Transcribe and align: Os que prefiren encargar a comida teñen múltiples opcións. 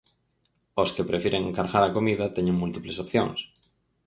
Os 0.81 0.89
que 0.95 1.07
prefiren 1.09 1.43
encargar 1.49 1.83
a 1.85 1.93
comida 1.97 2.33
teñen 2.35 2.59
múltiples 2.61 2.97
opcións. 3.03 3.39